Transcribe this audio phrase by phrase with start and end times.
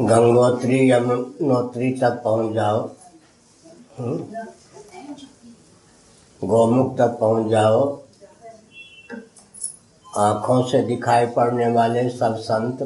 [0.00, 2.90] गंगोत्री यमुनोत्री तक पहुँच जाओ।
[3.98, 4.16] हम्म?
[6.46, 8.02] गोमुख तक पहुँच जाओ।
[10.16, 12.82] आँखों से दिखाई पड़ने वाले सब संत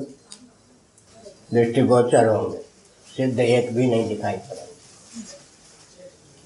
[1.55, 2.59] दृष्टिगोचर होंगे।
[3.17, 4.73] सिद्ध एक भी नहीं दिखाई पड़ेंगे।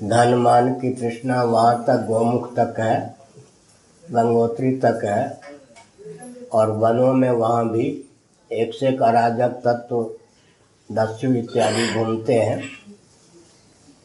[0.09, 3.17] धन मान की तृष्णा वहाँ तक गोमुख तक है,
[4.13, 5.41] गंगोत्री तक है,
[6.53, 8.05] और वनों में वहाँ भी
[8.53, 10.11] एक से एक अराजक तत्व
[10.93, 12.63] दस्यु इत्यादि घूमते हैं।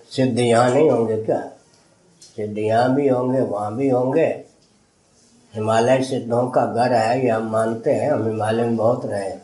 [0.09, 1.51] सिद्ध यहाँ नहीं होंगे क्या?
[2.21, 4.25] सिद्ध यहाँ भी होंगे, वहाँ भी होंगे।
[5.55, 9.41] हिमालय सिद्धों का घर है, ये हम मानते हैं, हम हिमालय में बहुत रहे हैं।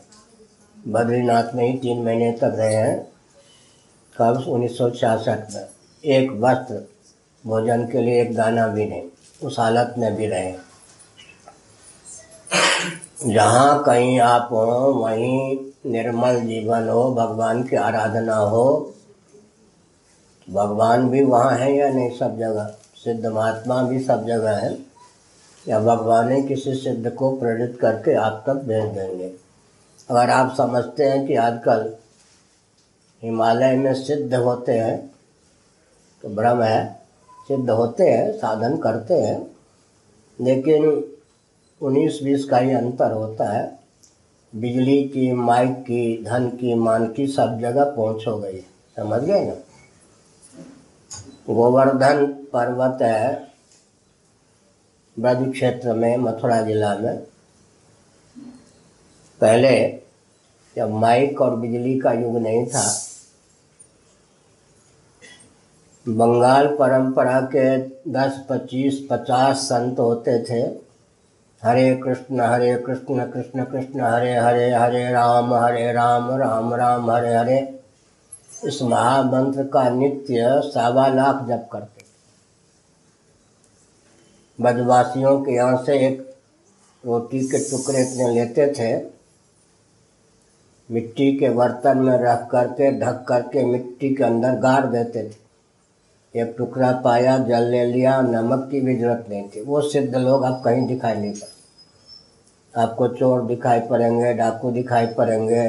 [0.88, 3.12] बद्रीनाथ में ही तीन महीने तक रहे हैं।
[4.18, 4.44] कब?
[4.48, 5.68] उन्नीस सौ छियासठ में।
[6.04, 6.88] एक वस्त्र,
[7.46, 9.02] भोजन के लिए एक दाना भी नहीं,
[9.42, 10.54] उस हालत में भी रहे
[13.26, 18.94] जहाँ कहीं आप हों, वहीं निर्मल जीवन हो, भगवान की आराधना हो,
[20.50, 22.74] भगवान भी वहाँ है या नहीं सब जगह?
[22.94, 24.76] सिद्ध महात्मा भी सब जगह है।
[25.68, 29.32] या भगवान ही किसी सिद्ध को प्रेरित करके आप तक भेज देंगे?
[30.10, 31.94] अगर आप समझते हैं कि आजकल
[33.22, 35.10] हिमालय में सिद्ध होते हैं
[36.22, 37.02] तो भ्रम है,
[37.48, 39.56] सिद्ध होते हैं, साधन करते हैं,
[40.40, 40.86] लेकिन
[41.82, 43.77] उन्नीस बीस का ही अंतर होता है।
[44.54, 48.60] बिजली की माइक की धन की मान की सब जगह पहुँच हो गई।
[48.96, 49.54] समझ गए ना?
[51.54, 53.48] गोवर्धन पर्वत है
[55.18, 57.18] ब्रज क्षेत्र में मथुरा जिला में।
[59.40, 60.00] पहले
[60.76, 63.04] जब माइक और बिजली का युग नहीं था
[66.08, 67.78] बंगाल परंपरा के
[68.10, 70.87] 10, 25, 50 संत होते थे।
[71.62, 77.34] हरे कृष्ण हरे कृष्ण कृष्ण कृष्ण, हरे हरे हरे राम हरे राम राम राम, हरे
[77.34, 77.58] हरे।
[78.64, 82.06] इस महामंत्र का नित्य सवा लाख जप करते
[84.58, 86.20] बदवासियों के यहाँ से एक
[87.04, 88.96] रोटी के टुकड़े इतने लेते थे।
[90.90, 95.47] मिट्टी के बर्तन में रख करके, ढक करके मिट्टी के अंदर गाड़ देते थे।
[96.38, 100.42] एक टुकड़ा पाया, जल ले लिया, नमक की भी ज़रूरत नहीं थी। वो सिद्ध लोग
[100.42, 101.56] अब कहीं दिखाई नहीं पड़ते
[102.74, 105.68] आपको चोर दिखाई पड़ेंगे, डाकू दिखाई पड़ेंगे,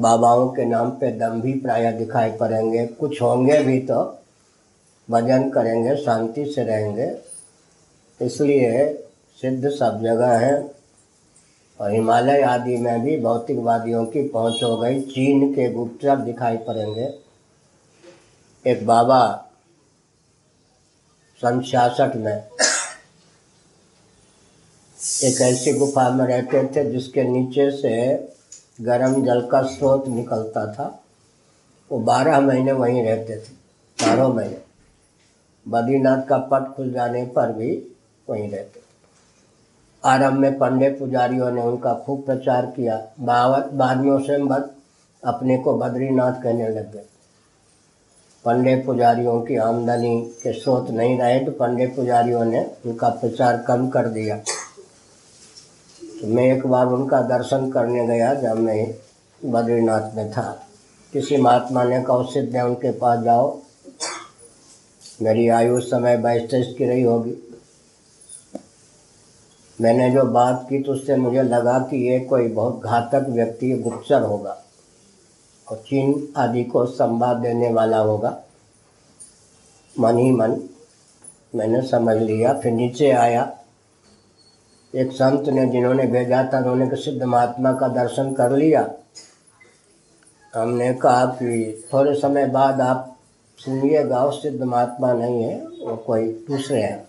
[0.00, 4.18] बाबाओं के नाम पे दम भी प्राय दिखाई पड़ेंगे। कुछ होंगे भी तो
[5.10, 7.14] भजन करेंगे, शांति से रहेंगे।
[8.20, 8.88] इसलिए
[9.42, 10.76] सिद्ध सब जगह है।
[11.80, 17.25] और हिमालय आदि में भी भौतिकवादियों की पहुँच हो गई। चीन के गुप्तचर दिखाई पड़ेंगे।
[18.66, 19.18] एक बाबा
[21.40, 22.36] सन छियासठ में
[25.24, 27.94] एक ऐसी गुफा में रहते थे जिसके नीचे से
[28.80, 30.88] गर्म जल का स्रोत निकलता था।
[31.90, 33.54] वो बारह महीने वहीं रहते थे,
[33.98, 34.60] बारह महीने।
[35.66, 37.70] बद्रीनाथ का पट खुल जाने पर भी
[38.28, 38.84] वहीं रहते थे।
[40.04, 44.34] आरंभ में पंडे पुजारियों ने उनका खूब प्रचार किया। बाद में उसे
[45.22, 47.06] अपने को बद्रीनाथ कहने लग गए।
[48.46, 53.88] पंडे पुजारियों की आमदनी के स्रोत नहीं रहे तो पंडे पुजारियों ने उनका प्रचार कम
[53.88, 58.94] कर दिया। तो मैं एक बार उनका दर्शन करने गया, जब मैं
[59.42, 60.42] बद्रीनाथ में था।
[61.12, 63.56] किसी महात्मा ने कहा सिद्ध है उनके पास जाओ,
[65.22, 67.34] मेरी आयु समय बाईस तेईस की रही होगी।
[69.78, 74.22] मैंने जो बात की तो उससे मुझे लगा कि ये कोई बहुत घातक व्यक्ति, गुप्तचर
[74.22, 74.56] होगा।
[75.70, 78.42] और चीन आदि को संवाद देने वाला होगा।
[80.00, 80.68] मन ही मन।
[81.54, 83.58] मैंने समझ लिया, फिर नीचे आया।
[84.94, 88.90] एक संत ने जिन्होंने भेजा था, उन्होंने सिद्ध महात्मा का दर्शन कर लिया।
[90.54, 93.18] हमने कहा कि थोड़े समय बाद आप
[93.58, 97.06] सुनिएगा, वो सिद्ध महात्मा नहीं है, वो कोई दूसरे हैं।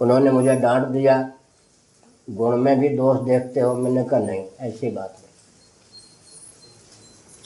[0.00, 1.32] उन्होंने मुझे डांट दिया।
[2.30, 5.27] गुण में भी दोष देखते हो, मैंने कहा, नहीं, ऐसी बात नहीं।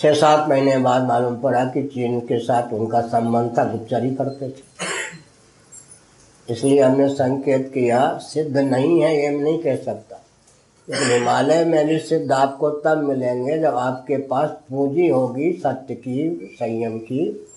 [0.02, 4.48] छः सात महीने बाद मालूम पड़ा कि चीन के साथ उनका संबंध था, गुप्तचरी करते
[4.48, 4.62] थे।
[6.48, 10.24] इसलिए हमने संकेत किया, सिद्ध नहीं है, ये नहीं कह सकता।
[10.90, 16.56] लेकिन हिमालय में भी सिद्ध आपको तब मिलेंगे जब आपके पास पूंजी होगी, सत्य की,
[16.60, 17.48] संयम की।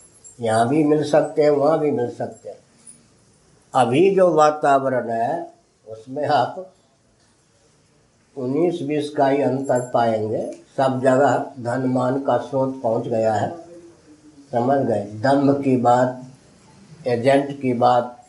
[0.41, 2.57] यहाँ भी मिल सकते हैं, वहाँ भी मिल सकते हैं।
[3.74, 5.51] अभी जो वातावरण है,
[5.88, 6.75] उसमें आप
[8.37, 13.55] उन्नीस बीस का ही अंतर पाएँगे। सब जगह धन मान का स्रोत पहुँच गया है।
[14.51, 15.01] समझ गए?
[15.01, 16.23] दम्भ की बात,
[17.07, 18.25] एजेंट की बात,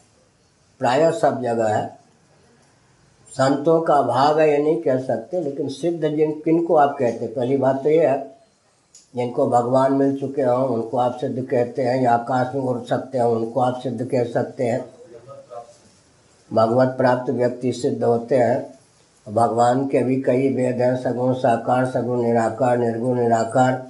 [0.78, 1.98] प्राय सब जगह है।
[3.32, 7.24] संतों का भाग है, ये नहीं कह सकते, लेकिन सिद्ध जिन किन को आप कहते
[7.24, 7.34] हैं?
[7.34, 8.36] पहली बात तो ये है,
[9.16, 13.18] जिनको भगवान मिल चुके हों, उनको आप सिद्ध कहते हैं, या आकाश में उड़ सकते
[13.18, 14.90] हैं, उनको आप सिद्ध कह सकते हैं।
[16.52, 18.75] भगवत प्राप्त व्यक्ति सिद्ध होते हैं।
[19.26, 23.86] भगवान के भी कई वेद हैं, सगुण साकार, सगुण निराकार, निर्गुण निराकार।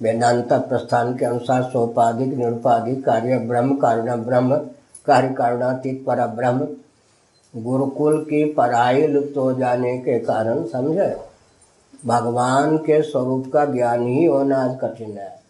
[0.00, 4.56] वेदांत प्रस्थान के अनुसार सोपाधिक, निरुपाधिक कार्य, ब्रह्म कारण, ब्रह्म
[5.06, 6.68] कार्य कारणातीत पर ब्रह्म
[7.56, 11.16] गुरुकुल की पढ़ाई लुप्त हो जाने के कारण समझे?
[12.06, 15.40] भगवान के स्वरूप का ज्ञान ही होना आज कठिन है।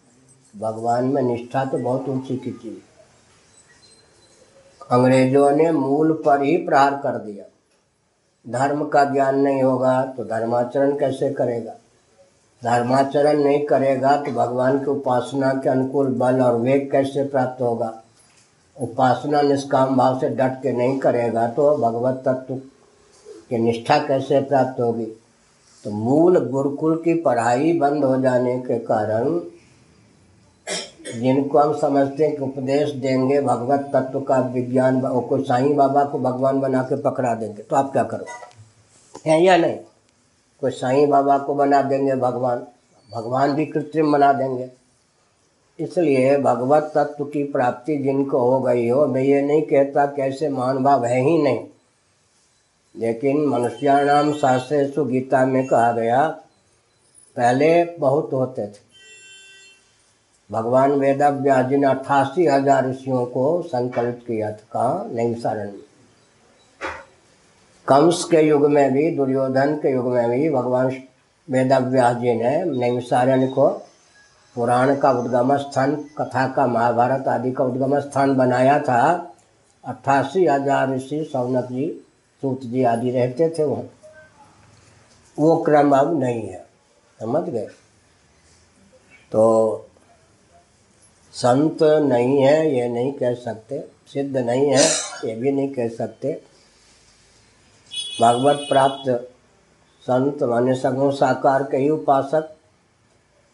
[0.57, 2.79] भगवान में निष्ठा तो बहुत ऊँची की चीज़
[4.91, 7.45] अंग्रेज़ों ने मूल पर ही प्रहार कर दिया।
[8.45, 11.71] धर्म का ज्ञान नहीं होगा तो धर्माचरण कैसे करेगा?
[12.61, 17.93] धर्माचरण नहीं करेगा तो भगवान की उपासना के अनुकूल बल और वेग कैसे प्राप्त होगा?
[18.77, 22.55] उपासना निष्काम भाव से डट के नहीं करेगा तो भगवत तत्व
[23.49, 25.05] की निष्ठा कैसे प्राप्त होगी?
[25.85, 29.39] तो मूल गुरुकुल की पढ़ाई बंद हो जाने के कारण
[31.11, 36.03] जिनको हम समझते हैं कि उपदेश देंगे, भगवत तत्व का विज्ञान वो कोई साईं बाबा
[36.03, 38.25] को भगवान बना के पकड़ा देंगे तो आप क्या करो
[39.25, 39.77] है या नहीं?
[40.61, 42.65] कोई साईं बाबा को बना देंगे भगवान
[43.09, 44.69] भगवान भी कृत्रिम बना देंगे।
[45.79, 50.83] इसलिए भगवत तत्व की प्राप्ति जिनको हो गई हो, मैं ये नहीं कहता कैसे महान
[50.83, 51.65] भाव है ही नहीं।
[52.95, 56.27] लेकिन मनुष्याणाम शास्त्र गीता में कहा गया,
[57.35, 58.90] पहले बहुत होते थे।
[60.51, 65.79] भगवान वेद व्यास जी ने अट्ठासी हज़ार ऋषियों को संकल्प किया था कहाँ नैमिसारण में
[67.87, 70.87] कंस के युग में भी, दुर्योधन के युग में भी भगवान
[71.47, 73.69] वेद व्यास जी ने नैमिसारण को
[74.55, 79.01] पुराण का उद्गम स्थान, कथा का महाभारत आदि का उद्गम स्थान बनाया था।
[79.83, 81.87] अट्ठासी हज़ार ऋषि सौनक जी,
[82.43, 83.83] सूत जी आदि रहते थे वहाँ।
[85.37, 86.65] वो क्रम अब नहीं है।
[87.19, 87.67] समझ गए?
[89.31, 89.87] तो
[91.41, 93.83] संत नहीं है, ये नहीं कह सकते।
[94.13, 94.83] सिद्ध नहीं है,
[95.25, 96.41] ये भी नहीं कह सकते।
[98.21, 99.31] भागवत प्राप्त
[100.01, 102.55] संत, माने सगुण साकार के ही उपासक।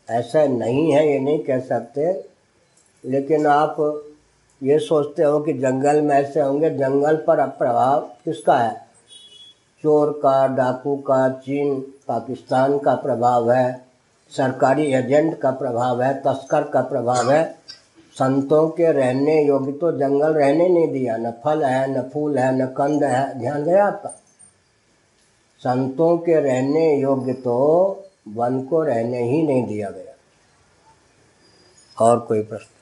[0.09, 2.29] ऐसा नहीं है, ये नहीं कह सकते।
[3.05, 4.03] लेकिन आप
[4.63, 8.87] ये सोचते हो कि जंगल में ऐसे होंगे, जंगल पर प्रभाव किसका है?
[9.83, 13.85] चोर का, डाकू का, चीन, पाकिस्तान का प्रभाव है,
[14.29, 17.66] सरकारी एजेंट का प्रभाव है, तस्कर का प्रभाव है।
[18.19, 22.63] संतों के रहने योग्य तो जंगल रहने नहीं दिया। न फल है, न फूल है,
[22.63, 24.09] न कंद है। ध्यान गया आपका?
[25.59, 27.57] संतों के रहने योग्य तो
[28.27, 30.13] वन को रहने ही नहीं दिया गया।
[32.05, 32.76] और कोई प्रश्न?